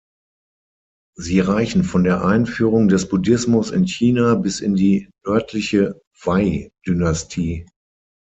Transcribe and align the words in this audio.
Sie 1.15 1.39
reichen 1.41 1.83
von 1.83 2.03
der 2.03 2.25
Einführung 2.25 2.87
des 2.87 3.07
Buddhismus 3.07 3.69
in 3.69 3.85
China 3.87 4.33
bis 4.33 4.59
in 4.59 4.73
die 4.73 5.11
Nördliche 5.23 6.01
Wei-Dynastie. 6.23 7.67